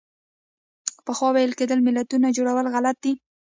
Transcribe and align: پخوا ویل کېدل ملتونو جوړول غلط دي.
پخوا 1.05 1.29
ویل 1.33 1.51
کېدل 1.59 1.79
ملتونو 1.87 2.27
جوړول 2.37 2.65
غلط 2.75 2.97
دي. 3.03 3.13